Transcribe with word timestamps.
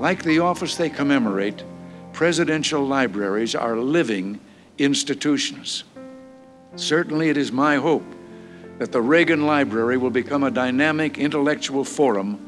Like 0.00 0.22
the 0.22 0.38
office 0.38 0.76
they 0.76 0.88
commemorate, 0.88 1.62
presidential 2.14 2.82
libraries 2.82 3.54
are 3.54 3.76
living 3.76 4.40
institutions. 4.78 5.84
Certainly, 6.74 7.28
it 7.28 7.36
is 7.36 7.52
my 7.52 7.76
hope 7.76 8.06
that 8.78 8.92
the 8.92 9.02
Reagan 9.02 9.44
Library 9.44 9.98
will 9.98 10.08
become 10.08 10.42
a 10.42 10.50
dynamic 10.50 11.18
intellectual 11.18 11.84
forum 11.84 12.40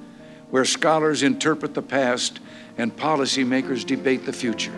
where 0.49 0.65
scholars 0.65 1.23
interpret 1.23 1.75
the 1.75 1.83
past 1.83 2.41
and 2.79 2.97
policymakers 2.97 3.85
debate 3.85 4.25
the 4.25 4.33
future. 4.33 4.73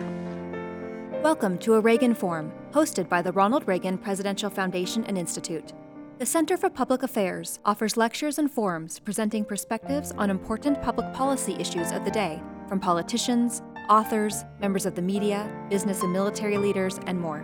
Welcome 1.23 1.57
to 1.59 1.75
a 1.75 1.79
Reagan 1.79 2.13
Forum, 2.13 2.51
hosted 2.73 3.07
by 3.07 3.21
the 3.21 3.31
Ronald 3.31 3.65
Reagan 3.69 3.97
Presidential 3.97 4.49
Foundation 4.49 5.05
and 5.05 5.17
Institute. 5.17 5.71
The 6.17 6.25
Center 6.25 6.57
for 6.57 6.69
Public 6.69 7.03
Affairs 7.03 7.57
offers 7.63 7.95
lectures 7.95 8.37
and 8.37 8.51
forums 8.51 8.99
presenting 8.99 9.45
perspectives 9.45 10.11
on 10.17 10.29
important 10.29 10.81
public 10.81 11.13
policy 11.13 11.55
issues 11.57 11.93
of 11.93 12.03
the 12.03 12.11
day 12.11 12.41
from 12.67 12.79
politicians, 12.79 13.61
authors, 13.89 14.43
members 14.59 14.85
of 14.85 14.95
the 14.95 15.01
media, 15.01 15.49
business 15.69 16.01
and 16.01 16.11
military 16.11 16.57
leaders, 16.57 16.99
and 17.07 17.19
more. 17.19 17.39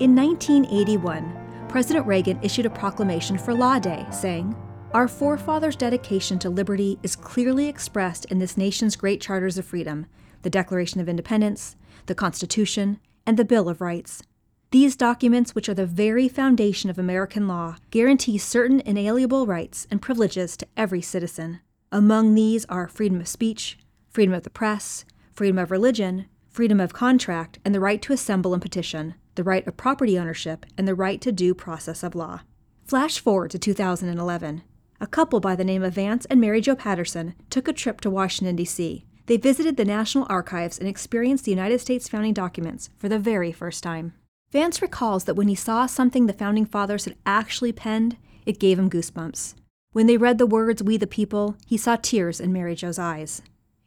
In 0.00 0.14
1981, 0.14 1.66
President 1.68 2.06
Reagan 2.06 2.38
issued 2.42 2.66
a 2.66 2.70
proclamation 2.70 3.38
for 3.38 3.54
Law 3.54 3.78
Day 3.78 4.06
saying, 4.10 4.54
Our 4.92 5.08
forefathers' 5.08 5.76
dedication 5.76 6.38
to 6.40 6.50
liberty 6.50 6.98
is 7.02 7.16
clearly 7.16 7.68
expressed 7.68 8.24
in 8.26 8.38
this 8.38 8.56
nation's 8.56 8.96
great 8.96 9.20
charters 9.20 9.58
of 9.58 9.64
freedom 9.64 10.06
the 10.42 10.50
Declaration 10.50 11.00
of 11.00 11.08
Independence, 11.08 11.74
the 12.06 12.14
Constitution, 12.14 13.00
and 13.26 13.36
the 13.36 13.44
Bill 13.44 13.68
of 13.68 13.80
Rights. 13.80 14.22
These 14.70 14.94
documents, 14.94 15.54
which 15.54 15.68
are 15.68 15.74
the 15.74 15.86
very 15.86 16.28
foundation 16.28 16.90
of 16.90 16.98
American 16.98 17.48
law, 17.48 17.76
guarantee 17.90 18.38
certain 18.38 18.80
inalienable 18.80 19.46
rights 19.46 19.86
and 19.90 20.02
privileges 20.02 20.56
to 20.58 20.66
every 20.76 21.00
citizen. 21.00 21.60
Among 21.96 22.34
these 22.34 22.66
are 22.66 22.88
freedom 22.88 23.22
of 23.22 23.26
speech, 23.26 23.78
freedom 24.10 24.34
of 24.34 24.42
the 24.42 24.50
press, 24.50 25.06
freedom 25.32 25.56
of 25.56 25.70
religion, 25.70 26.26
freedom 26.46 26.78
of 26.78 26.92
contract, 26.92 27.58
and 27.64 27.74
the 27.74 27.80
right 27.80 28.02
to 28.02 28.12
assemble 28.12 28.52
and 28.52 28.60
petition, 28.60 29.14
the 29.34 29.42
right 29.42 29.66
of 29.66 29.78
property 29.78 30.18
ownership, 30.18 30.66
and 30.76 30.86
the 30.86 30.94
right 30.94 31.22
to 31.22 31.32
due 31.32 31.54
process 31.54 32.02
of 32.02 32.14
law. 32.14 32.40
Flash 32.84 33.18
forward 33.18 33.50
to 33.52 33.58
2011. 33.58 34.62
A 35.00 35.06
couple 35.06 35.40
by 35.40 35.56
the 35.56 35.64
name 35.64 35.82
of 35.82 35.94
Vance 35.94 36.26
and 36.26 36.38
Mary 36.38 36.60
Jo 36.60 36.76
Patterson 36.76 37.34
took 37.48 37.66
a 37.66 37.72
trip 37.72 38.02
to 38.02 38.10
Washington, 38.10 38.56
D.C. 38.56 39.06
They 39.24 39.38
visited 39.38 39.78
the 39.78 39.86
National 39.86 40.26
Archives 40.28 40.78
and 40.78 40.86
experienced 40.86 41.46
the 41.46 41.50
United 41.50 41.80
States 41.80 42.10
founding 42.10 42.34
documents 42.34 42.90
for 42.98 43.08
the 43.08 43.18
very 43.18 43.52
first 43.52 43.82
time. 43.82 44.12
Vance 44.52 44.82
recalls 44.82 45.24
that 45.24 45.34
when 45.36 45.48
he 45.48 45.54
saw 45.54 45.86
something 45.86 46.26
the 46.26 46.34
founding 46.34 46.66
fathers 46.66 47.06
had 47.06 47.16
actually 47.24 47.72
penned, 47.72 48.18
it 48.44 48.60
gave 48.60 48.78
him 48.78 48.90
goosebumps. 48.90 49.54
When 49.96 50.06
they 50.06 50.18
read 50.18 50.36
the 50.36 50.46
words, 50.46 50.82
We 50.82 50.98
the 50.98 51.06
People, 51.06 51.56
he 51.66 51.78
saw 51.78 51.96
tears 51.96 52.38
in 52.38 52.52
Mary 52.52 52.74
Jo's 52.74 52.98
eyes. 52.98 53.40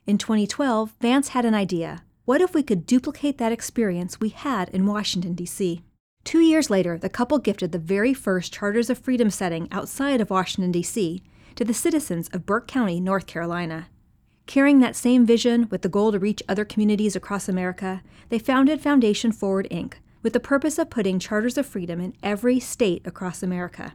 In 0.08 0.18
2012, 0.18 0.96
Vance 1.00 1.28
had 1.28 1.46
an 1.46 1.54
idea. 1.54 2.02
What 2.26 2.42
if 2.42 2.56
we 2.56 2.64
could 2.64 2.88
duplicate 2.88 3.38
that 3.38 3.52
experience 3.52 4.20
we 4.20 4.30
had 4.30 4.70
in 4.70 4.88
Washington, 4.88 5.36
D.C.? 5.36 5.84
Two 6.24 6.40
years 6.40 6.72
later, 6.72 6.98
the 6.98 7.10
couple 7.10 7.38
gifted 7.38 7.72
the 7.72 7.78
very 7.78 8.16
first 8.16 8.52
Charters 8.52 8.90
of 8.90 8.98
Freedom 8.98 9.30
setting 9.30 9.68
outside 9.72 10.20
of 10.20 10.32
Washington, 10.32 10.72
D.C., 10.72 11.22
to 11.54 11.64
the 11.64 11.76
citizens 11.76 12.28
of 12.30 12.44
Burke 12.44 12.68
County, 12.68 13.00
North 13.00 13.28
Carolina. 13.28 13.90
Carrying 14.48 14.80
that 14.80 14.96
same 14.96 15.28
vision 15.28 15.68
with 15.70 15.84
the 15.84 15.90
goal 15.90 16.12
to 16.12 16.18
reach 16.18 16.42
other 16.50 16.66
communities 16.66 17.16
across 17.16 17.48
America, 17.48 18.02
they 18.30 18.40
founded 18.40 18.82
Foundation 18.82 19.32
Forward 19.32 19.68
Inc., 19.70 19.94
with 20.24 20.34
the 20.34 20.40
purpose 20.40 20.80
of 20.80 20.90
putting 20.90 21.20
Charters 21.20 21.56
of 21.56 21.68
Freedom 21.68 22.02
in 22.02 22.16
every 22.24 22.60
state 22.60 23.06
across 23.06 23.44
America. 23.44 23.94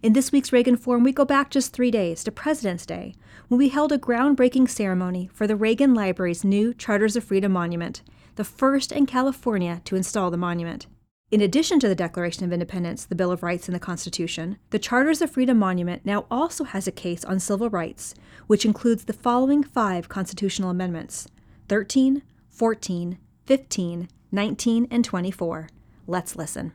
In 0.00 0.12
this 0.12 0.30
week's 0.30 0.52
Reagan 0.52 0.76
Forum, 0.76 1.02
we 1.02 1.10
go 1.10 1.24
back 1.24 1.50
just 1.50 1.72
three 1.72 1.90
days 1.90 2.22
to 2.22 2.30
President's 2.30 2.86
Day, 2.86 3.16
when 3.48 3.58
we 3.58 3.70
held 3.70 3.90
a 3.90 3.98
groundbreaking 3.98 4.70
ceremony 4.70 5.28
for 5.32 5.48
the 5.48 5.56
Reagan 5.56 5.92
Library's 5.92 6.44
new 6.44 6.72
Charters 6.72 7.16
of 7.16 7.24
Freedom 7.24 7.50
Monument, 7.50 8.02
the 8.36 8.44
first 8.44 8.92
in 8.92 9.06
California 9.06 9.82
to 9.86 9.96
install 9.96 10.30
the 10.30 10.36
monument. 10.36 10.86
In 11.32 11.40
addition 11.40 11.80
to 11.80 11.88
the 11.88 11.96
Declaration 11.96 12.44
of 12.44 12.52
Independence, 12.52 13.06
the 13.06 13.16
Bill 13.16 13.32
of 13.32 13.42
Rights, 13.42 13.66
and 13.66 13.74
the 13.74 13.80
Constitution, 13.80 14.58
the 14.70 14.78
Charters 14.78 15.20
of 15.20 15.32
Freedom 15.32 15.58
Monument 15.58 16.06
now 16.06 16.26
also 16.30 16.62
has 16.62 16.86
a 16.86 16.92
case 16.92 17.24
on 17.24 17.40
civil 17.40 17.68
rights, 17.68 18.14
which 18.46 18.64
includes 18.64 19.06
the 19.06 19.12
following 19.12 19.64
five 19.64 20.08
constitutional 20.08 20.70
amendments 20.70 21.26
13, 21.68 22.22
14, 22.50 23.18
15, 23.46 24.08
19, 24.30 24.88
and 24.92 25.04
24. 25.04 25.68
Let's 26.06 26.36
listen. 26.36 26.72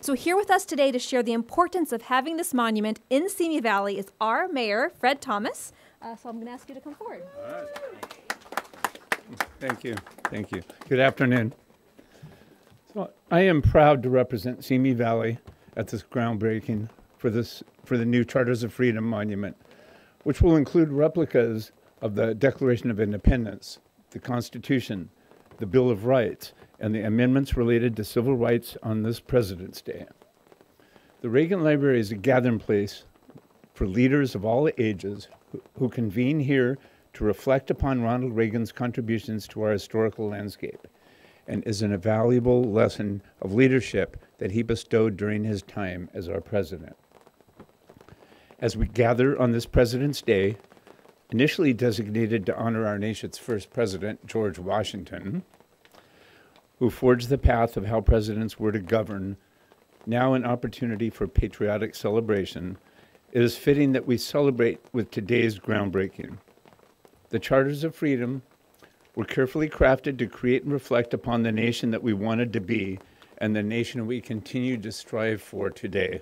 So, 0.00 0.14
here 0.14 0.36
with 0.36 0.50
us 0.50 0.64
today 0.64 0.90
to 0.90 0.98
share 0.98 1.22
the 1.22 1.32
importance 1.32 1.92
of 1.92 2.02
having 2.02 2.36
this 2.36 2.52
monument 2.52 3.00
in 3.08 3.28
Simi 3.28 3.60
Valley 3.60 3.98
is 3.98 4.06
our 4.20 4.48
mayor, 4.48 4.90
Fred 4.98 5.20
Thomas. 5.20 5.72
Uh, 6.00 6.16
so, 6.16 6.28
I'm 6.28 6.36
going 6.36 6.46
to 6.46 6.52
ask 6.52 6.68
you 6.68 6.74
to 6.74 6.80
come 6.80 6.94
forward. 6.94 7.22
Thank 9.60 9.84
you. 9.84 9.94
Thank 10.24 10.50
you. 10.50 10.62
Good 10.88 11.00
afternoon. 11.00 11.54
So, 12.92 13.10
I 13.30 13.40
am 13.42 13.62
proud 13.62 14.02
to 14.02 14.10
represent 14.10 14.64
Simi 14.64 14.92
Valley 14.92 15.38
at 15.76 15.88
this 15.88 16.02
groundbreaking 16.02 16.88
for 17.16 17.30
this 17.30 17.62
for 17.84 17.96
the 17.96 18.04
new 18.04 18.24
Charters 18.24 18.62
of 18.62 18.72
Freedom 18.72 19.04
Monument, 19.04 19.56
which 20.24 20.42
will 20.42 20.56
include 20.56 20.90
replicas 20.90 21.72
of 22.00 22.14
the 22.16 22.34
Declaration 22.34 22.90
of 22.90 23.00
Independence, 23.00 23.78
the 24.10 24.18
Constitution, 24.18 25.08
the 25.58 25.66
Bill 25.66 25.90
of 25.90 26.06
Rights, 26.06 26.52
and 26.82 26.92
the 26.92 27.06
amendments 27.06 27.56
related 27.56 27.94
to 27.96 28.04
civil 28.04 28.36
rights 28.36 28.76
on 28.82 29.04
this 29.04 29.20
President's 29.20 29.80
Day. 29.80 30.04
The 31.20 31.30
Reagan 31.30 31.62
Library 31.62 32.00
is 32.00 32.10
a 32.10 32.16
gathering 32.16 32.58
place 32.58 33.04
for 33.72 33.86
leaders 33.86 34.34
of 34.34 34.44
all 34.44 34.68
ages 34.76 35.28
who, 35.52 35.62
who 35.78 35.88
convene 35.88 36.40
here 36.40 36.76
to 37.12 37.24
reflect 37.24 37.70
upon 37.70 38.02
Ronald 38.02 38.34
Reagan's 38.34 38.72
contributions 38.72 39.46
to 39.48 39.62
our 39.62 39.70
historical 39.70 40.28
landscape 40.28 40.88
and 41.46 41.62
is 41.64 41.82
an 41.82 41.92
invaluable 41.92 42.64
lesson 42.64 43.22
of 43.40 43.54
leadership 43.54 44.16
that 44.38 44.50
he 44.50 44.64
bestowed 44.64 45.16
during 45.16 45.44
his 45.44 45.62
time 45.62 46.10
as 46.12 46.28
our 46.28 46.40
president. 46.40 46.96
As 48.58 48.76
we 48.76 48.88
gather 48.88 49.40
on 49.40 49.52
this 49.52 49.66
President's 49.66 50.22
Day, 50.22 50.56
initially 51.30 51.72
designated 51.72 52.44
to 52.46 52.56
honor 52.56 52.86
our 52.86 52.98
nation's 52.98 53.38
first 53.38 53.70
president, 53.70 54.26
George 54.26 54.58
Washington, 54.58 55.44
who 56.82 56.90
forged 56.90 57.28
the 57.28 57.38
path 57.38 57.76
of 57.76 57.86
how 57.86 58.00
presidents 58.00 58.58
were 58.58 58.72
to 58.72 58.80
govern, 58.80 59.36
now 60.04 60.34
an 60.34 60.44
opportunity 60.44 61.08
for 61.08 61.28
patriotic 61.28 61.94
celebration, 61.94 62.76
it 63.30 63.40
is 63.40 63.56
fitting 63.56 63.92
that 63.92 64.04
we 64.04 64.18
celebrate 64.18 64.80
with 64.92 65.08
today's 65.08 65.60
groundbreaking. 65.60 66.36
The 67.28 67.38
Charters 67.38 67.84
of 67.84 67.94
Freedom 67.94 68.42
were 69.14 69.24
carefully 69.24 69.68
crafted 69.68 70.18
to 70.18 70.26
create 70.26 70.64
and 70.64 70.72
reflect 70.72 71.14
upon 71.14 71.44
the 71.44 71.52
nation 71.52 71.92
that 71.92 72.02
we 72.02 72.14
wanted 72.14 72.52
to 72.52 72.60
be 72.60 72.98
and 73.38 73.54
the 73.54 73.62
nation 73.62 74.04
we 74.04 74.20
continue 74.20 74.76
to 74.78 74.90
strive 74.90 75.40
for 75.40 75.70
today. 75.70 76.20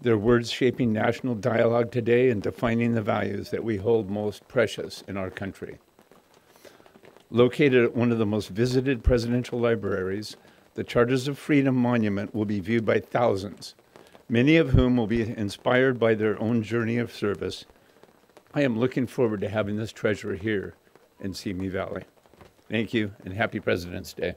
Their 0.00 0.16
words 0.16 0.50
shaping 0.50 0.90
national 0.90 1.34
dialogue 1.34 1.92
today 1.92 2.30
and 2.30 2.42
defining 2.42 2.94
the 2.94 3.02
values 3.02 3.50
that 3.50 3.62
we 3.62 3.76
hold 3.76 4.08
most 4.08 4.48
precious 4.48 5.04
in 5.06 5.18
our 5.18 5.28
country. 5.28 5.80
Located 7.30 7.84
at 7.84 7.94
one 7.94 8.10
of 8.10 8.16
the 8.16 8.24
most 8.24 8.48
visited 8.48 9.04
presidential 9.04 9.60
libraries, 9.60 10.36
the 10.74 10.84
Charters 10.84 11.28
of 11.28 11.38
Freedom 11.38 11.74
Monument 11.74 12.34
will 12.34 12.46
be 12.46 12.58
viewed 12.58 12.86
by 12.86 13.00
thousands, 13.00 13.74
many 14.30 14.56
of 14.56 14.70
whom 14.70 14.96
will 14.96 15.06
be 15.06 15.20
inspired 15.36 15.98
by 15.98 16.14
their 16.14 16.40
own 16.40 16.62
journey 16.62 16.96
of 16.96 17.12
service. 17.12 17.66
I 18.54 18.62
am 18.62 18.78
looking 18.78 19.06
forward 19.06 19.42
to 19.42 19.50
having 19.50 19.76
this 19.76 19.92
treasure 19.92 20.36
here 20.36 20.74
in 21.20 21.34
Simi 21.34 21.68
Valley. 21.68 22.04
Thank 22.70 22.94
you, 22.94 23.12
and 23.22 23.34
happy 23.34 23.60
President's 23.60 24.14
Day. 24.14 24.34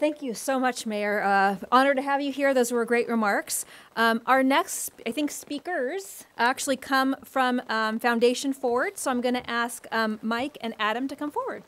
Thank 0.00 0.22
you 0.22 0.32
so 0.32 0.58
much, 0.58 0.86
Mayor. 0.86 1.22
Uh, 1.22 1.56
honored 1.70 1.98
to 1.98 2.02
have 2.02 2.22
you 2.22 2.32
here. 2.32 2.54
Those 2.54 2.72
were 2.72 2.84
great 2.86 3.06
remarks. 3.06 3.66
Um, 3.96 4.22
our 4.26 4.42
next, 4.42 4.90
I 5.06 5.12
think, 5.12 5.30
speakers 5.30 6.24
actually 6.38 6.78
come 6.78 7.14
from 7.22 7.60
um, 7.68 8.00
Foundation 8.00 8.54
Forward. 8.54 8.96
So 8.96 9.10
I'm 9.10 9.20
going 9.20 9.34
to 9.34 9.48
ask 9.48 9.86
um, 9.92 10.18
Mike 10.22 10.56
and 10.62 10.74
Adam 10.80 11.06
to 11.08 11.14
come 11.14 11.30
forward. 11.30 11.62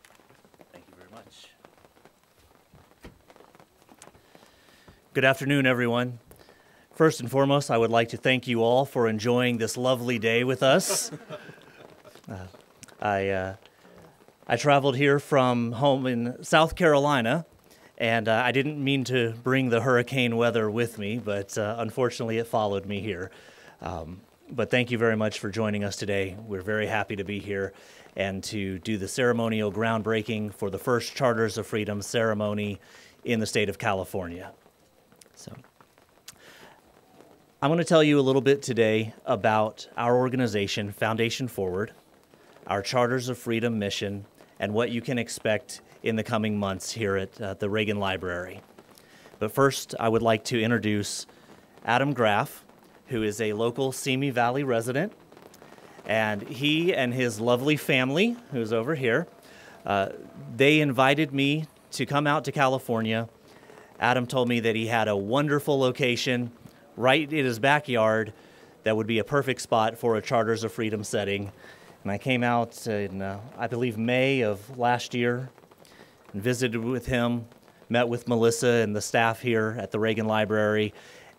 Thank 0.72 0.86
you 0.88 0.94
very 0.96 1.10
much. 1.12 1.50
Good 5.12 5.26
afternoon, 5.26 5.66
everyone. 5.66 6.18
First 6.94 7.20
and 7.20 7.30
foremost, 7.30 7.70
I 7.70 7.76
would 7.76 7.90
like 7.90 8.08
to 8.10 8.16
thank 8.16 8.48
you 8.48 8.62
all 8.62 8.86
for 8.86 9.08
enjoying 9.08 9.58
this 9.58 9.76
lovely 9.76 10.18
day 10.18 10.42
with 10.42 10.62
us. 10.62 11.12
uh, 12.30 12.46
I, 13.00 13.28
uh, 13.28 13.56
I 14.48 14.56
traveled 14.56 14.96
here 14.96 15.18
from 15.18 15.72
home 15.72 16.06
in 16.06 16.42
South 16.42 16.76
Carolina 16.76 17.44
and 18.02 18.26
uh, 18.26 18.42
I 18.44 18.50
didn't 18.50 18.82
mean 18.82 19.04
to 19.04 19.32
bring 19.44 19.68
the 19.68 19.80
hurricane 19.80 20.36
weather 20.36 20.68
with 20.68 20.98
me, 20.98 21.18
but 21.18 21.56
uh, 21.56 21.76
unfortunately 21.78 22.38
it 22.38 22.48
followed 22.48 22.84
me 22.84 23.00
here. 23.00 23.30
Um, 23.80 24.20
but 24.50 24.72
thank 24.72 24.90
you 24.90 24.98
very 24.98 25.16
much 25.16 25.38
for 25.38 25.50
joining 25.50 25.84
us 25.84 25.94
today. 25.94 26.36
We're 26.48 26.62
very 26.62 26.88
happy 26.88 27.14
to 27.14 27.22
be 27.22 27.38
here 27.38 27.72
and 28.16 28.42
to 28.42 28.80
do 28.80 28.98
the 28.98 29.06
ceremonial 29.06 29.70
groundbreaking 29.70 30.52
for 30.52 30.68
the 30.68 30.78
first 30.78 31.14
Charters 31.14 31.56
of 31.58 31.66
Freedom 31.68 32.02
ceremony 32.02 32.80
in 33.24 33.38
the 33.38 33.46
state 33.46 33.68
of 33.68 33.78
California. 33.78 34.50
So, 35.36 35.54
I'm 37.62 37.68
going 37.68 37.78
to 37.78 37.84
tell 37.84 38.02
you 38.02 38.18
a 38.18 38.20
little 38.20 38.42
bit 38.42 38.62
today 38.62 39.14
about 39.24 39.86
our 39.96 40.16
organization, 40.16 40.90
Foundation 40.90 41.46
Forward, 41.46 41.92
our 42.66 42.82
Charters 42.82 43.28
of 43.28 43.38
Freedom 43.38 43.78
mission, 43.78 44.24
and 44.58 44.74
what 44.74 44.90
you 44.90 45.00
can 45.00 45.20
expect 45.20 45.82
in 46.02 46.16
the 46.16 46.24
coming 46.24 46.58
months 46.58 46.92
here 46.92 47.16
at 47.16 47.40
uh, 47.40 47.54
the 47.54 47.70
Reagan 47.70 47.98
Library. 47.98 48.60
But 49.38 49.52
first, 49.52 49.94
I 49.98 50.08
would 50.08 50.22
like 50.22 50.44
to 50.44 50.60
introduce 50.60 51.26
Adam 51.84 52.12
Graff, 52.12 52.64
who 53.08 53.22
is 53.22 53.40
a 53.40 53.52
local 53.52 53.92
Simi 53.92 54.30
Valley 54.30 54.64
resident. 54.64 55.12
And 56.04 56.42
he 56.42 56.94
and 56.94 57.14
his 57.14 57.40
lovely 57.40 57.76
family, 57.76 58.36
who's 58.50 58.72
over 58.72 58.94
here, 58.94 59.28
uh, 59.86 60.10
they 60.56 60.80
invited 60.80 61.32
me 61.32 61.66
to 61.92 62.06
come 62.06 62.26
out 62.26 62.44
to 62.44 62.52
California. 62.52 63.28
Adam 64.00 64.26
told 64.26 64.48
me 64.48 64.60
that 64.60 64.74
he 64.74 64.86
had 64.86 65.06
a 65.06 65.16
wonderful 65.16 65.78
location 65.78 66.50
right 66.96 67.32
in 67.32 67.44
his 67.44 67.58
backyard 67.58 68.32
that 68.82 68.96
would 68.96 69.06
be 69.06 69.18
a 69.20 69.24
perfect 69.24 69.60
spot 69.60 69.96
for 69.96 70.16
a 70.16 70.22
Charters 70.22 70.64
of 70.64 70.72
Freedom 70.72 71.04
setting. 71.04 71.52
And 72.02 72.10
I 72.10 72.18
came 72.18 72.42
out 72.42 72.86
in, 72.88 73.22
uh, 73.22 73.38
I 73.56 73.68
believe, 73.68 73.96
May 73.96 74.40
of 74.40 74.76
last 74.76 75.14
year 75.14 75.50
and 76.32 76.42
visited 76.42 76.82
with 76.82 77.06
him, 77.06 77.46
met 77.88 78.08
with 78.08 78.28
Melissa 78.28 78.66
and 78.66 78.94
the 78.94 79.00
staff 79.00 79.40
here 79.40 79.76
at 79.78 79.90
the 79.90 79.98
Reagan 79.98 80.26
Library, 80.26 80.94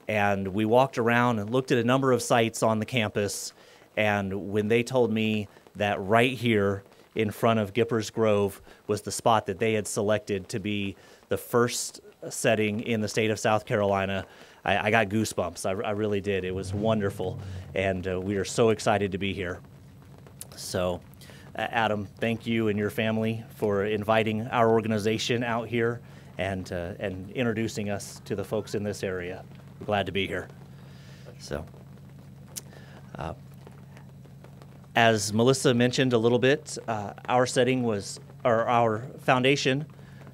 and 0.07 0.49
we 0.49 0.65
walked 0.65 0.97
around 0.97 1.39
and 1.39 1.49
looked 1.49 1.71
at 1.71 1.77
a 1.77 1.83
number 1.83 2.11
of 2.11 2.21
sites 2.21 2.61
on 2.61 2.79
the 2.79 2.85
campus. 2.85 3.53
And 3.95 4.51
when 4.51 4.67
they 4.67 4.83
told 4.83 5.11
me 5.11 5.47
that 5.75 6.01
right 6.01 6.33
here 6.33 6.83
in 7.15 7.31
front 7.31 7.59
of 7.59 7.73
Gippers 7.73 8.09
Grove 8.09 8.61
was 8.87 9.01
the 9.01 9.11
spot 9.11 9.45
that 9.45 9.59
they 9.59 9.73
had 9.73 9.87
selected 9.87 10.49
to 10.49 10.59
be 10.59 10.95
the 11.29 11.37
first 11.37 12.01
setting 12.29 12.81
in 12.81 13.01
the 13.01 13.07
state 13.07 13.31
of 13.31 13.39
South 13.39 13.65
Carolina, 13.65 14.25
I, 14.65 14.87
I 14.87 14.91
got 14.91 15.09
goosebumps. 15.09 15.65
I, 15.65 15.87
I, 15.87 15.91
really 15.91 16.21
did. 16.21 16.45
It 16.45 16.55
was 16.55 16.73
wonderful. 16.73 17.39
And 17.75 18.07
uh, 18.07 18.19
we 18.19 18.37
are 18.37 18.45
so 18.45 18.69
excited 18.69 19.11
to 19.11 19.17
be 19.17 19.33
here. 19.33 19.59
So, 20.55 21.01
Adam, 21.55 22.07
thank 22.19 22.47
you 22.47 22.69
and 22.69 22.79
your 22.79 22.89
family 22.89 23.43
for 23.55 23.85
inviting 23.85 24.47
our 24.47 24.71
organization 24.71 25.43
out 25.43 25.67
here 25.67 26.01
and, 26.39 26.71
uh, 26.71 26.93
and 26.99 27.29
introducing 27.31 27.91
us 27.91 28.21
to 28.25 28.35
the 28.35 28.43
folks 28.43 28.73
in 28.73 28.83
this 28.83 29.03
area. 29.03 29.43
We're 29.79 29.85
glad 29.85 30.07
to 30.07 30.11
be 30.11 30.25
here. 30.25 30.47
So, 31.37 31.63
uh, 33.15 33.33
as 34.95 35.31
Melissa 35.31 35.73
mentioned 35.75 36.13
a 36.13 36.17
little 36.17 36.39
bit, 36.39 36.77
uh, 36.87 37.13
our 37.27 37.45
setting 37.45 37.83
was, 37.83 38.19
or 38.43 38.67
our 38.67 39.03
foundation 39.19 39.85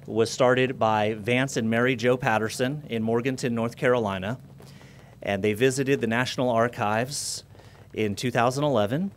was 0.06 0.30
started 0.30 0.78
by 0.78 1.14
Vance 1.14 1.58
and 1.58 1.68
Mary 1.68 1.96
Jo 1.96 2.16
Patterson 2.16 2.82
in 2.88 3.02
Morganton, 3.02 3.54
North 3.54 3.76
Carolina. 3.76 4.38
And 5.22 5.44
they 5.44 5.52
visited 5.52 6.00
the 6.00 6.06
National 6.06 6.48
Archives 6.48 7.44
in 7.92 8.14
2011. 8.14 9.10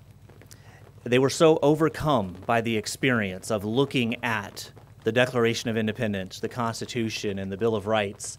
They 1.03 1.19
were 1.19 1.29
so 1.29 1.59
overcome 1.61 2.37
by 2.45 2.61
the 2.61 2.77
experience 2.77 3.51
of 3.51 3.65
looking 3.65 4.23
at 4.23 4.71
the 5.03 5.11
Declaration 5.11 5.69
of 5.69 5.75
Independence, 5.75 6.39
the 6.39 6.47
Constitution, 6.47 7.39
and 7.39 7.51
the 7.51 7.57
Bill 7.57 7.75
of 7.75 7.87
Rights. 7.87 8.37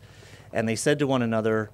And 0.51 0.67
they 0.67 0.77
said 0.77 0.99
to 1.01 1.07
one 1.07 1.21
another, 1.21 1.71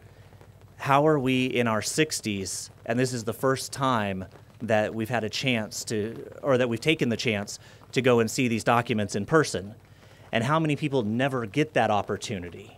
How 0.78 1.06
are 1.06 1.18
we 1.18 1.46
in 1.46 1.68
our 1.68 1.80
60s? 1.80 2.70
And 2.86 2.98
this 2.98 3.12
is 3.12 3.22
the 3.22 3.32
first 3.32 3.72
time 3.72 4.24
that 4.62 4.92
we've 4.92 5.08
had 5.08 5.22
a 5.22 5.30
chance 5.30 5.84
to, 5.84 6.28
or 6.42 6.58
that 6.58 6.68
we've 6.68 6.80
taken 6.80 7.08
the 7.08 7.16
chance 7.16 7.60
to 7.92 8.02
go 8.02 8.18
and 8.18 8.28
see 8.28 8.48
these 8.48 8.64
documents 8.64 9.14
in 9.14 9.26
person. 9.26 9.76
And 10.32 10.42
how 10.42 10.58
many 10.58 10.74
people 10.74 11.02
never 11.02 11.46
get 11.46 11.74
that 11.74 11.92
opportunity 11.92 12.76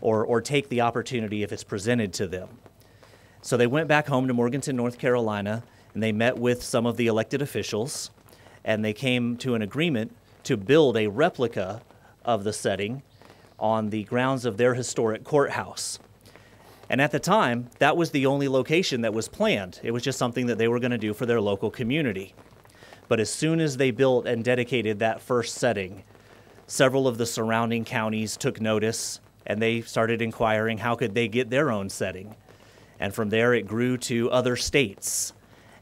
or, 0.00 0.24
or 0.24 0.40
take 0.40 0.68
the 0.68 0.82
opportunity 0.82 1.42
if 1.42 1.52
it's 1.52 1.64
presented 1.64 2.12
to 2.14 2.28
them? 2.28 2.48
So 3.42 3.56
they 3.56 3.66
went 3.66 3.88
back 3.88 4.06
home 4.06 4.28
to 4.28 4.34
Morganton, 4.34 4.76
North 4.76 4.98
Carolina, 4.98 5.64
and 5.94 6.02
they 6.02 6.12
met 6.12 6.38
with 6.38 6.62
some 6.62 6.86
of 6.86 6.96
the 6.96 7.06
elected 7.06 7.42
officials, 7.42 8.10
and 8.64 8.84
they 8.84 8.92
came 8.92 9.36
to 9.38 9.54
an 9.54 9.62
agreement 9.62 10.14
to 10.44 10.56
build 10.56 10.96
a 10.96 11.08
replica 11.08 11.82
of 12.24 12.44
the 12.44 12.52
setting 12.52 13.02
on 13.58 13.90
the 13.90 14.04
grounds 14.04 14.44
of 14.44 14.56
their 14.56 14.74
historic 14.74 15.24
courthouse. 15.24 15.98
And 16.88 17.00
at 17.00 17.12
the 17.12 17.20
time, 17.20 17.70
that 17.78 17.96
was 17.96 18.10
the 18.10 18.26
only 18.26 18.48
location 18.48 19.02
that 19.02 19.14
was 19.14 19.28
planned. 19.28 19.78
It 19.82 19.92
was 19.92 20.02
just 20.02 20.18
something 20.18 20.46
that 20.46 20.58
they 20.58 20.66
were 20.66 20.80
going 20.80 20.90
to 20.90 20.98
do 20.98 21.14
for 21.14 21.24
their 21.26 21.40
local 21.40 21.70
community. 21.70 22.34
But 23.06 23.20
as 23.20 23.30
soon 23.30 23.60
as 23.60 23.76
they 23.76 23.90
built 23.90 24.26
and 24.26 24.44
dedicated 24.44 24.98
that 24.98 25.20
first 25.20 25.54
setting, 25.54 26.04
several 26.66 27.06
of 27.06 27.18
the 27.18 27.26
surrounding 27.26 27.84
counties 27.84 28.36
took 28.36 28.60
notice 28.60 29.20
and 29.46 29.60
they 29.60 29.82
started 29.82 30.22
inquiring 30.22 30.78
how 30.78 30.94
could 30.94 31.14
they 31.14 31.28
get 31.28 31.50
their 31.50 31.70
own 31.70 31.88
setting. 31.90 32.34
And 32.98 33.14
from 33.14 33.30
there 33.30 33.54
it 33.54 33.66
grew 33.66 33.96
to 33.98 34.30
other 34.30 34.56
states. 34.56 35.32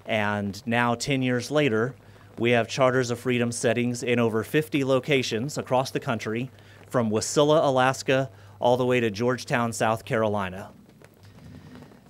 And 0.09 0.67
now 0.67 0.95
10 0.95 1.21
years 1.21 1.51
later, 1.51 1.95
we 2.39 2.53
have 2.53 2.67
charters 2.67 3.11
of 3.11 3.21
freedom 3.21 3.53
settings 3.53 4.03
in 4.03 4.19
over 4.19 4.43
50 4.43 4.83
locations 4.83 5.59
across 5.59 5.91
the 5.91 6.01
country, 6.01 6.51
from 6.89 7.11
Wasilla, 7.11 7.63
Alaska, 7.63 8.31
all 8.59 8.79
the 8.79 8.87
way 8.87 9.01
to 9.01 9.11
Georgetown, 9.11 9.73
South 9.73 10.07
Carolina. 10.07 10.71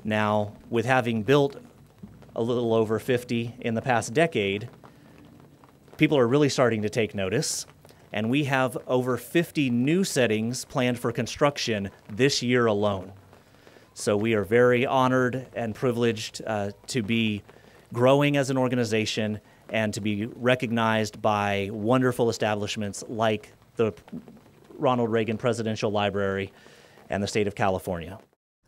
Now, 0.05 0.53
with 0.71 0.87
having 0.87 1.25
built 1.25 1.56
a 2.37 2.43
little 2.43 2.73
over 2.73 3.00
50 3.00 3.56
in 3.61 3.75
the 3.75 3.83
past 3.83 4.15
decade, 4.15 4.69
people 5.97 6.17
are 6.17 6.29
really 6.29 6.49
starting 6.49 6.83
to 6.83 6.89
take 6.89 7.17
notice. 7.17 7.67
And 8.12 8.31
we 8.31 8.45
have 8.45 8.79
over 8.87 9.17
50 9.17 9.71
new 9.71 10.05
settings 10.05 10.65
planned 10.65 11.00
for 11.00 11.11
construction 11.11 11.91
this 12.09 12.45
year 12.45 12.67
alone. 12.67 13.12
So 13.93 14.17
we 14.17 14.35
are 14.35 14.45
very 14.45 14.87
honored 14.87 15.49
and 15.55 15.75
privileged 15.75 16.41
uh, 16.47 16.71
to 16.87 17.03
be 17.03 17.43
growing 17.93 18.37
as 18.37 18.50
an 18.50 18.58
organization 18.58 19.40
and 19.70 19.93
to 19.94 20.00
be 20.00 20.26
recognized 20.26 21.20
by 21.20 21.69
wonderful 21.73 22.31
establishments 22.31 23.05
like 23.08 23.52
the 23.76 23.93
Ronald 24.79 25.11
Reagan 25.11 25.38
Presidential 25.38 25.90
Library 25.90 26.52
and 27.11 27.23
the 27.23 27.26
state 27.26 27.46
of 27.46 27.55
California. 27.55 28.19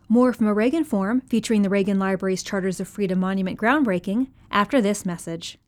More 0.08 0.32
from 0.32 0.49
a 0.49 0.55
Reagan 0.55 0.84
Forum 0.84 1.20
featuring 1.20 1.62
the 1.62 1.69
Reagan 1.69 1.99
Library's 1.99 2.43
Charters 2.43 2.81
of 2.81 2.88
Freedom 2.88 3.20
Monument 3.20 3.58
groundbreaking 3.58 4.28
after 4.50 4.81
this 4.81 5.06
message. 5.06 5.58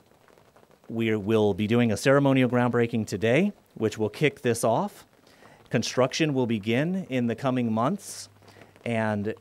we 0.90 1.16
will 1.16 1.54
be 1.54 1.68
doing 1.68 1.92
a 1.92 1.98
ceremonial 1.98 2.50
groundbreaking 2.50 3.08
today, 3.08 3.54
which 3.76 3.98
will 3.98 4.10
kick 4.10 4.42
this 4.42 4.64
off. 4.64 5.06
Construction 5.70 6.34
will 6.34 6.48
begin 6.48 7.06
in 7.10 7.28
the 7.28 7.36
coming 7.36 7.72
months, 7.72 8.30
and 8.86 9.34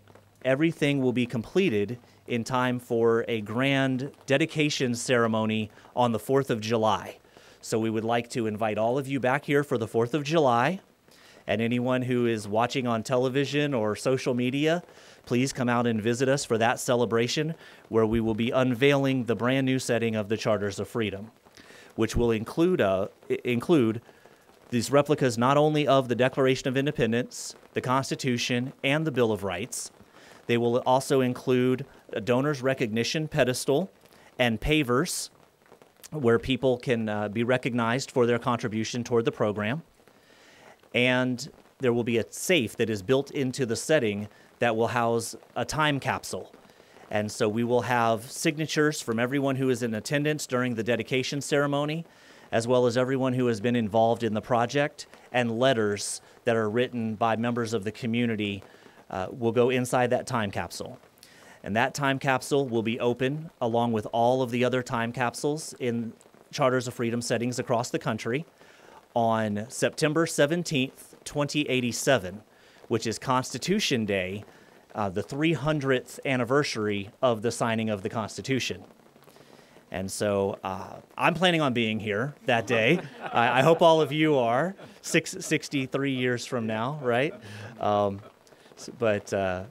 everything 0.45 1.01
will 1.01 1.13
be 1.13 1.27
completed 1.27 1.99
in 2.29 2.45
time 2.45 2.79
for 2.79 3.25
a 3.27 3.41
grand 3.41 4.13
dedication 4.27 4.95
ceremony 4.95 5.71
on 5.95 6.13
the 6.13 6.19
4th 6.19 6.51
of 6.51 6.61
July. 6.61 7.17
So, 7.61 7.79
we 7.79 7.91
would 7.91 8.05
like 8.05 8.31
to 8.31 8.47
invite 8.47 8.79
all 8.79 8.99
of 8.99 9.09
you 9.09 9.21
back 9.21 9.45
here 9.45 9.65
for 9.65 9.79
the 9.79 9.89
4th 9.89 10.15
of 10.15 10.25
July. 10.25 10.81
And 11.47 11.63
anyone 11.63 12.03
who 12.03 12.27
is 12.27 12.49
watching 12.49 12.87
on 12.87 13.03
television 13.03 13.73
or 13.73 13.95
social 13.95 14.35
media, 14.35 14.83
please 15.27 15.53
come 15.53 15.69
out 15.69 15.87
and 15.87 16.03
visit 16.03 16.29
us 16.29 16.45
for 16.45 16.59
that 16.59 16.81
celebration 16.81 17.55
where 17.89 18.07
we 18.07 18.21
will 18.21 18.35
be 18.35 18.51
unveiling 18.51 19.25
the 19.25 19.37
brand 19.37 19.65
new 19.65 19.79
setting 19.79 20.17
of 20.17 20.29
the 20.29 20.37
Charters 20.37 20.81
of 20.81 20.89
Freedom, 20.89 21.31
which 21.95 22.17
will 22.17 22.33
include, 22.33 22.81
uh, 22.81 23.09
include 23.45 24.01
these 24.71 24.91
replicas 24.91 25.39
not 25.39 25.57
only 25.57 25.87
of 25.87 26.09
the 26.09 26.17
Declaration 26.17 26.69
of 26.69 26.77
Independence, 26.77 27.55
the 27.75 27.81
Constitution, 27.81 28.73
and 28.83 29.07
the 29.07 29.13
Bill 29.13 29.31
of 29.31 29.45
Rights, 29.45 29.93
they 30.47 30.57
will 30.57 30.79
also 30.79 31.21
include 31.21 31.87
a 32.13 32.21
donor's 32.21 32.63
recognition 32.63 33.29
pedestal 33.29 33.91
and 34.39 34.61
pavers 34.61 35.31
where 36.11 36.39
people 36.39 36.79
can 36.79 37.09
uh, 37.09 37.29
be 37.29 37.45
recognized 37.45 38.11
for 38.11 38.27
their 38.27 38.39
contribution 38.39 39.05
toward 39.05 39.25
the 39.25 39.33
program. 39.33 39.83
And 40.95 41.51
there 41.79 41.93
will 41.93 42.05
be 42.05 42.19
a 42.19 42.25
safe 42.31 42.77
that 42.77 42.89
is 42.89 43.03
built 43.03 43.31
into 43.31 43.67
the 43.67 43.77
setting 43.77 44.29
that 44.59 44.77
will 44.77 44.89
house 44.89 45.37
a 45.55 45.65
time 45.65 46.01
capsule. 46.01 46.53
And 47.11 47.31
so 47.31 47.49
we 47.49 47.65
will 47.65 47.83
have 47.83 48.31
signatures 48.31 49.01
from 49.01 49.19
everyone 49.19 49.57
who 49.57 49.69
is 49.71 49.83
in 49.83 49.95
attendance 49.95 50.47
during 50.47 50.75
the 50.75 50.83
dedication 50.83 51.41
ceremony, 51.41 52.05
as 52.51 52.67
well 52.67 52.87
as 52.87 52.97
everyone 52.97 53.35
who 53.35 53.47
has 53.47 53.61
been 53.61 53.77
involved 53.77 54.23
in 54.23 54.35
the 54.35 54.41
project, 54.41 55.07
and 55.33 55.59
letters 55.59 56.21
that 56.45 56.57
are 56.57 56.71
written 56.71 57.15
by 57.15 57.37
members 57.37 57.75
of 57.75 57.85
the 57.85 57.93
community 57.93 58.63
uh, 59.11 59.29
will 59.31 59.53
go 59.53 59.71
inside 59.71 60.11
that 60.11 60.27
time 60.27 60.51
capsule. 60.51 60.99
And 61.67 61.75
that 61.75 61.95
time 61.95 62.21
capsule 62.21 62.69
will 62.69 62.85
be 62.85 63.01
open 63.01 63.51
along 63.61 63.91
with 63.91 64.07
all 64.13 64.41
of 64.41 64.53
the 64.53 64.65
other 64.65 64.85
time 64.85 65.11
capsules 65.13 65.75
in 65.81 66.13
Charters 66.53 66.87
of 66.87 66.95
Freedom 66.95 67.21
settings 67.21 67.59
across 67.59 67.91
the 67.91 67.99
country 67.99 68.47
on 69.15 69.67
September 69.69 70.27
17th, 70.27 71.17
2087, 71.25 72.43
which 72.87 73.05
is 73.05 73.19
Constitution 73.19 74.07
Day, 74.07 74.45
uh, 74.95 75.09
the 75.09 75.25
300th 75.25 76.21
anniversary 76.25 77.11
of 77.21 77.43
the 77.43 77.51
signing 77.51 77.91
of 77.91 78.03
the 78.03 78.11
Constitution. 78.11 78.85
And 79.91 80.09
so 80.09 80.61
uh, 80.63 80.99
I'm 81.19 81.35
planning 81.35 81.63
on 81.63 81.73
being 81.73 81.99
here 81.99 82.37
that 82.45 82.69
day. 82.69 83.01
I, 83.33 83.59
I, 83.59 83.63
hope 83.63 83.83
all 83.83 84.01
of 84.01 84.13
you 84.13 84.37
are, 84.37 84.77
six, 85.03 85.35
63 85.41 86.13
years 86.13 86.47
from 86.47 86.69
now, 86.69 87.01
right? 87.03 87.35
Um, 87.81 88.21
but 89.01 89.33
uh, 89.35 89.65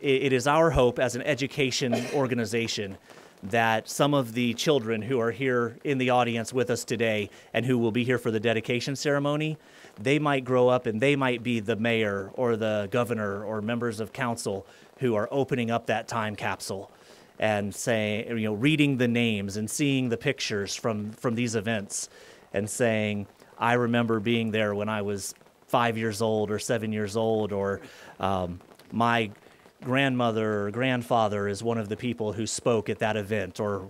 it, 0.00 0.32
is 0.32 0.46
our 0.46 0.70
hope 0.70 0.98
as 0.98 1.16
an 1.16 1.22
education 1.22 1.94
organization 2.14 2.96
that 3.42 3.88
some 3.88 4.14
of 4.14 4.32
the 4.32 4.54
children 4.54 5.02
who 5.02 5.20
are 5.20 5.30
here 5.30 5.76
in 5.84 5.98
the 5.98 6.10
audience 6.10 6.52
with 6.52 6.70
us 6.70 6.84
today 6.84 7.30
and 7.52 7.64
who 7.66 7.78
will 7.78 7.92
be 7.92 8.04
here 8.04 8.18
for 8.18 8.30
the 8.30 8.40
dedication 8.40 8.96
ceremony, 8.96 9.58
they 10.00 10.18
might 10.18 10.44
grow 10.44 10.68
up 10.68 10.86
and 10.86 11.00
they 11.00 11.16
might 11.16 11.42
be 11.42 11.60
the 11.60 11.76
mayor 11.76 12.30
or 12.34 12.56
the 12.56 12.88
governor 12.90 13.44
or 13.44 13.60
members 13.60 14.00
of 14.00 14.12
council 14.12 14.66
who 14.98 15.14
are 15.14 15.28
opening 15.30 15.70
up 15.70 15.86
that 15.86 16.08
time 16.08 16.34
capsule 16.34 16.90
and 17.38 17.74
saying, 17.74 18.26
you 18.38 18.44
know, 18.44 18.54
reading 18.54 18.96
the 18.96 19.08
names 19.08 19.56
and 19.56 19.70
seeing 19.70 20.08
the 20.08 20.16
pictures 20.16 20.74
from, 20.74 21.12
from 21.12 21.34
these 21.34 21.54
events 21.54 22.08
and 22.52 22.68
saying, 22.68 23.26
I 23.58 23.74
remember 23.74 24.20
being 24.20 24.50
there 24.50 24.74
when 24.74 24.88
I 24.88 25.02
was 25.02 25.34
five 25.66 25.98
years 25.98 26.22
old 26.22 26.50
or 26.50 26.58
seven 26.58 26.92
years 26.92 27.16
old, 27.16 27.52
or 27.52 27.80
um, 28.20 28.60
my 28.92 29.30
grandmother 29.86 30.66
or 30.66 30.70
grandfather 30.72 31.46
is 31.46 31.62
one 31.62 31.78
of 31.78 31.88
the 31.88 31.96
people 31.96 32.32
who 32.32 32.44
spoke 32.44 32.88
at 32.90 32.98
that 32.98 33.16
event 33.16 33.60
or 33.60 33.88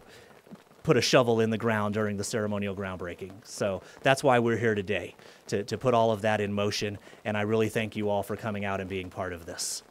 put 0.83 0.99
a 0.99 1.01
shovel 1.01 1.41
in 1.41 1.49
the 1.49 1.57
ground 1.57 1.95
during 1.95 2.19
the 2.19 2.23
ceremonial 2.23 2.77
groundbreaking. 2.77 3.33
So 3.45 3.81
that's 4.03 4.23
why 4.23 4.39
we're 4.39 4.59
here 4.59 4.75
today, 4.75 5.15
to, 5.47 5.65
to 5.65 5.79
put 5.79 5.95
all 5.95 6.13
of 6.13 6.21
that 6.21 6.43
in 6.43 6.53
motion. 6.53 6.99
And 7.25 7.35
I 7.35 7.41
really 7.41 7.71
thank 7.71 7.97
you 7.97 8.11
all 8.11 8.23
for 8.23 8.37
coming 8.37 8.67
out 8.67 8.79
and 8.79 8.91
being 8.91 9.09
part 9.09 9.33
of 9.33 9.47
this. 9.47 9.83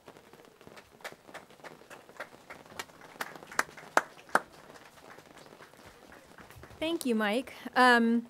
Thank 6.79 7.03
you, 7.07 7.15
Mike. 7.15 7.51
Um, 7.75 8.27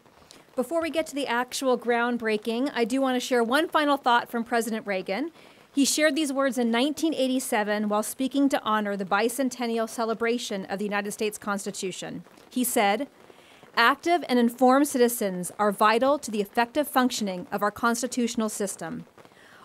before 0.55 0.82
we 0.82 0.89
get 0.89 1.08
to 1.08 1.15
the 1.15 1.27
actual 1.27 1.77
groundbreaking, 1.77 2.72
I 2.74 2.86
do 2.86 3.01
want 3.01 3.17
to 3.17 3.20
share 3.20 3.44
one 3.44 3.67
final 3.67 3.98
thought 3.98 4.32
from 4.32 4.46
President 4.46 4.88
Reagan. 4.88 5.32
He 5.75 5.84
shared 5.84 6.15
these 6.15 6.32
words 6.32 6.58
in 6.58 6.72
1987 6.72 7.89
while 7.89 8.01
speaking 8.01 8.48
to 8.48 8.63
honor 8.63 8.96
the 8.96 9.03
bicentennial 9.03 9.89
celebration 9.89 10.63
of 10.67 10.79
the 10.79 10.86
United 10.86 11.12
States 11.12 11.38
Constitution. 11.38 12.24
He 12.50 12.63
said, 12.63 13.10
Active 13.75 14.24
and 14.29 14.39
informed 14.39 14.88
citizens 14.88 15.51
are 15.60 15.74
vital 15.74 16.17
to 16.20 16.32
the 16.32 16.39
effective 16.39 16.88
functioning 16.88 17.46
of 17.51 17.62
our 17.62 17.72
constitutional 17.72 18.48
system. 18.48 19.03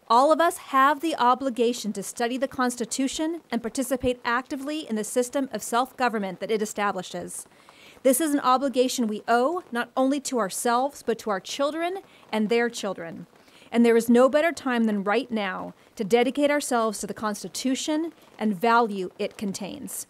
All 0.08 0.32
of 0.32 0.40
us 0.40 0.56
have 0.56 0.98
the 0.98 1.14
obligation 1.14 1.92
to 1.92 2.02
study 2.02 2.36
the 2.36 2.48
Constitution 2.48 3.42
and 3.52 3.62
participate 3.62 4.18
actively 4.24 4.88
in 4.88 4.96
the 4.96 5.04
system 5.04 5.48
of 5.52 5.62
self 5.62 5.96
government 5.96 6.40
that 6.40 6.50
it 6.50 6.60
establishes. 6.60 7.46
This 8.02 8.20
is 8.20 8.34
an 8.34 8.40
obligation 8.40 9.06
we 9.06 9.22
owe 9.28 9.62
not 9.70 9.92
only 9.96 10.18
to 10.22 10.40
ourselves, 10.40 11.04
but 11.06 11.20
to 11.20 11.30
our 11.30 11.38
children 11.38 11.98
and 12.32 12.48
their 12.48 12.68
children. 12.68 13.28
And 13.72 13.84
there 13.84 13.96
is 13.96 14.08
no 14.08 14.28
better 14.28 14.52
time 14.52 14.84
than 14.84 15.04
right 15.04 15.30
now 15.30 15.74
to 15.96 16.04
dedicate 16.04 16.50
ourselves 16.50 16.98
to 17.00 17.06
the 17.06 17.14
Constitution 17.14 18.12
and 18.38 18.54
value 18.54 19.10
it 19.18 19.36
contains. 19.36 20.06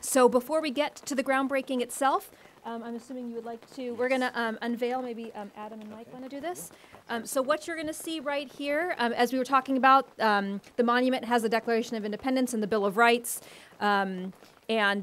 So 0.00 0.28
before 0.28 0.60
we 0.60 0.70
get 0.70 0.96
to 0.96 1.14
the 1.14 1.24
groundbreaking 1.24 1.80
itself, 1.80 2.30
um, 2.66 2.82
I'm 2.82 2.94
assuming 2.94 3.28
you 3.28 3.34
would 3.34 3.44
like 3.44 3.74
to, 3.74 3.92
we're 3.92 4.08
going 4.08 4.20
to 4.22 4.38
um, 4.38 4.58
unveil, 4.62 5.02
maybe 5.02 5.32
um, 5.34 5.50
Adam 5.56 5.80
and 5.80 5.90
Mike 5.90 6.10
want 6.12 6.24
to 6.24 6.30
do 6.30 6.40
this. 6.40 6.70
Um, 7.10 7.26
so 7.26 7.42
what 7.42 7.66
you're 7.66 7.76
going 7.76 7.88
to 7.88 7.94
see 7.94 8.20
right 8.20 8.50
here, 8.50 8.94
um, 8.98 9.12
as 9.12 9.32
we 9.32 9.38
were 9.38 9.44
talking 9.44 9.76
about, 9.76 10.08
um, 10.20 10.60
the 10.76 10.82
monument 10.82 11.24
has 11.26 11.42
the 11.42 11.48
Declaration 11.48 11.96
of 11.96 12.04
Independence 12.04 12.54
and 12.54 12.62
the 12.62 12.66
Bill 12.66 12.86
of 12.86 12.96
Rights. 12.96 13.40
and 13.80 14.32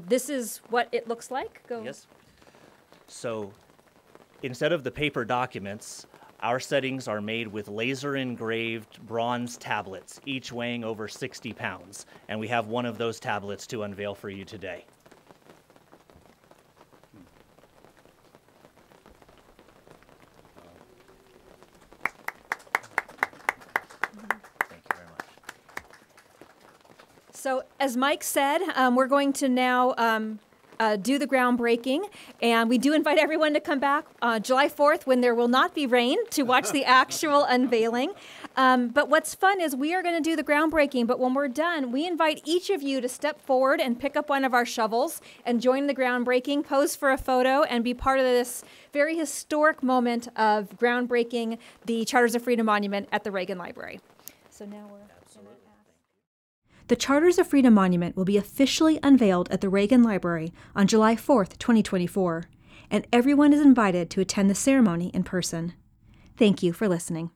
this 0.08 0.28
is 0.28 0.60
what 0.70 0.88
it 0.90 1.06
looks 1.06 1.30
like. 1.30 1.64
Go. 1.68 1.82
Yes. 1.82 2.06
So 3.06 3.52
instead 4.42 4.72
of 4.72 4.82
the 4.82 4.90
paper 4.90 5.24
documents, 5.24 6.06
our 6.42 6.58
settings 6.58 7.06
are 7.06 7.20
made 7.20 7.46
with 7.46 7.68
laser 7.68 8.16
engraved 8.16 9.00
bronze 9.06 9.56
tablets, 9.56 10.20
each 10.26 10.52
weighing 10.52 10.82
over 10.82 11.06
60 11.06 11.52
pounds, 11.52 12.06
and 12.28 12.38
we 12.38 12.48
have 12.48 12.66
one 12.66 12.84
of 12.84 12.98
those 12.98 13.20
tablets 13.20 13.66
to 13.68 13.84
unveil 13.84 14.14
for 14.14 14.28
you 14.28 14.44
today. 14.44 14.84
So, 27.32 27.64
as 27.80 27.96
Mike 27.96 28.22
said, 28.22 28.60
um, 28.76 28.94
we're 28.94 29.08
going 29.08 29.32
to 29.34 29.48
now 29.48 29.94
um, 29.98 30.38
uh, 30.82 30.96
do 30.96 31.16
the 31.16 31.28
groundbreaking. 31.28 32.02
And 32.40 32.68
we 32.68 32.76
do 32.76 32.92
invite 32.92 33.18
everyone 33.18 33.54
to 33.54 33.60
come 33.60 33.78
back 33.78 34.04
uh, 34.20 34.40
July 34.40 34.68
4th 34.68 35.06
when 35.06 35.20
there 35.20 35.34
will 35.34 35.46
not 35.46 35.74
be 35.74 35.86
rain 35.86 36.18
to 36.30 36.42
watch 36.42 36.70
the 36.72 36.84
actual 37.02 37.44
unveiling. 37.44 38.12
Um, 38.56 38.88
but 38.88 39.08
what's 39.08 39.32
fun 39.34 39.60
is 39.60 39.76
we 39.76 39.94
are 39.94 40.02
going 40.02 40.20
to 40.20 40.30
do 40.30 40.34
the 40.34 40.42
groundbreaking, 40.42 41.06
but 41.06 41.20
when 41.20 41.34
we're 41.34 41.48
done, 41.48 41.92
we 41.92 42.04
invite 42.04 42.42
each 42.44 42.68
of 42.68 42.82
you 42.82 43.00
to 43.00 43.08
step 43.08 43.40
forward 43.40 43.80
and 43.80 43.98
pick 43.98 44.16
up 44.16 44.28
one 44.28 44.44
of 44.44 44.52
our 44.52 44.66
shovels 44.66 45.20
and 45.46 45.60
join 45.60 45.86
the 45.86 45.94
groundbreaking, 45.94 46.64
pose 46.64 46.96
for 46.96 47.12
a 47.12 47.18
photo, 47.18 47.62
and 47.62 47.84
be 47.84 47.94
part 47.94 48.18
of 48.18 48.24
this 48.24 48.64
very 48.92 49.16
historic 49.16 49.82
moment 49.82 50.28
of 50.36 50.76
groundbreaking 50.76 51.58
the 51.86 52.04
Charters 52.04 52.34
of 52.34 52.42
Freedom 52.42 52.66
Monument 52.66 53.08
at 53.12 53.22
the 53.22 53.30
Reagan 53.30 53.56
Library. 53.56 54.00
So 54.50 54.66
now 54.66 54.88
we're. 54.90 55.21
The 56.88 56.96
Charters 56.96 57.38
of 57.38 57.46
Freedom 57.46 57.72
Monument 57.72 58.16
will 58.16 58.24
be 58.24 58.36
officially 58.36 58.98
unveiled 59.02 59.50
at 59.50 59.60
the 59.60 59.68
Reagan 59.68 60.02
Library 60.02 60.52
on 60.74 60.86
July 60.86 61.16
4, 61.16 61.46
2024, 61.46 62.44
and 62.90 63.06
everyone 63.12 63.52
is 63.52 63.60
invited 63.60 64.10
to 64.10 64.20
attend 64.20 64.50
the 64.50 64.54
ceremony 64.54 65.08
in 65.14 65.22
person. 65.22 65.74
Thank 66.36 66.62
you 66.62 66.72
for 66.72 66.88
listening. 66.88 67.30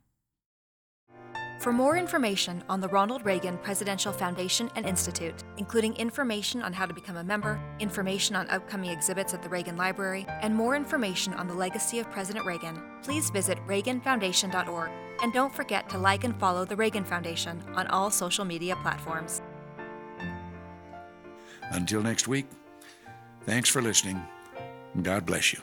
For 1.60 1.72
more 1.72 1.96
information 1.96 2.62
on 2.68 2.80
the 2.80 2.88
Ronald 2.88 3.24
Reagan 3.24 3.56
Presidential 3.58 4.12
Foundation 4.12 4.70
and 4.76 4.84
Institute, 4.84 5.42
including 5.56 5.94
information 5.94 6.62
on 6.62 6.72
how 6.72 6.84
to 6.84 6.92
become 6.92 7.16
a 7.16 7.24
member, 7.24 7.60
information 7.80 8.36
on 8.36 8.48
upcoming 8.50 8.90
exhibits 8.90 9.32
at 9.32 9.42
the 9.42 9.48
Reagan 9.48 9.76
Library, 9.76 10.26
and 10.42 10.54
more 10.54 10.76
information 10.76 11.32
on 11.34 11.48
the 11.48 11.54
legacy 11.54 11.98
of 11.98 12.10
President 12.10 12.44
Reagan, 12.44 12.80
please 13.02 13.30
visit 13.30 13.58
reaganfoundation.org. 13.66 14.90
And 15.22 15.32
don't 15.32 15.54
forget 15.54 15.88
to 15.90 15.98
like 15.98 16.24
and 16.24 16.38
follow 16.38 16.64
the 16.64 16.76
Reagan 16.76 17.04
Foundation 17.04 17.62
on 17.74 17.86
all 17.88 18.10
social 18.10 18.44
media 18.44 18.76
platforms. 18.82 19.42
Until 21.72 22.02
next 22.02 22.28
week, 22.28 22.46
thanks 23.42 23.68
for 23.68 23.82
listening. 23.82 24.20
God 25.02 25.26
bless 25.26 25.52
you. 25.52 25.60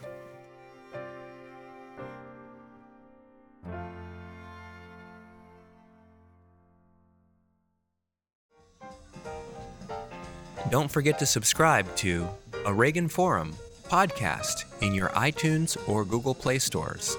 Don't 10.69 10.89
forget 10.89 11.19
to 11.19 11.25
subscribe 11.27 11.95
to 11.97 12.27
A 12.65 12.73
Reagan 12.73 13.07
Forum 13.07 13.53
podcast 13.87 14.65
in 14.81 14.93
your 14.93 15.09
iTunes 15.09 15.77
or 15.87 16.03
Google 16.03 16.33
Play 16.33 16.57
stores 16.57 17.15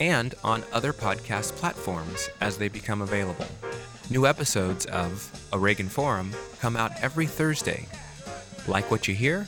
and 0.00 0.34
on 0.42 0.62
other 0.72 0.92
podcast 0.92 1.52
platforms 1.56 2.28
as 2.40 2.58
they 2.58 2.68
become 2.68 3.02
available. 3.02 3.46
New 4.10 4.26
episodes 4.26 4.86
of 4.86 5.30
A 5.52 5.58
Reagan 5.58 5.88
Forum 5.88 6.32
come 6.60 6.76
out 6.76 6.92
every 7.00 7.26
Thursday. 7.26 7.86
Like 8.68 8.90
what 8.90 9.08
you 9.08 9.14
hear? 9.14 9.46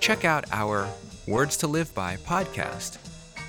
Check 0.00 0.24
out 0.24 0.44
our 0.52 0.88
Words 1.26 1.56
to 1.58 1.66
Live 1.66 1.94
By 1.94 2.16
podcast, 2.16 2.96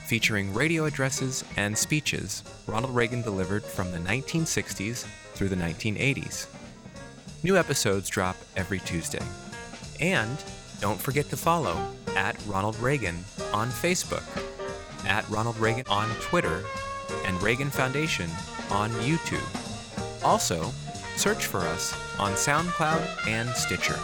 featuring 0.08 0.54
radio 0.54 0.86
addresses 0.86 1.44
and 1.56 1.78
speeches 1.78 2.44
Ronald 2.68 2.96
Reagan 2.96 3.22
delivered 3.22 3.64
from 3.64 3.92
the 3.92 4.00
1960s 4.00 5.06
through 5.34 5.50
the 5.50 5.56
1980s. 5.56 6.48
New 7.44 7.56
episodes 7.58 8.10
drop 8.10 8.36
every 8.58 8.80
Tuesday. 8.80 9.24
And 10.02 10.38
Don't 10.82 11.00
forget 11.00 11.30
to 11.30 11.38
follow 11.38 11.78
at 12.16 12.38
Ronald 12.48 12.80
Reagan 12.80 13.24
on 13.54 13.70
Facebook, 13.70 14.24
at 15.06 15.28
Ronald 15.30 15.58
Reagan 15.58 15.86
on 15.90 16.10
Twitter, 16.22 16.64
and 17.26 17.42
Reagan 17.42 17.70
Foundation 17.70 18.30
on 18.70 18.90
YouTube. 18.92 20.24
Also, 20.24 20.72
search 21.16 21.46
for 21.46 21.60
us 21.60 21.94
on 22.20 22.34
SoundCloud 22.34 23.28
and 23.28 23.50
Stitcher. 23.50 23.98